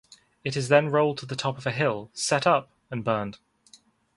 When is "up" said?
2.47-2.71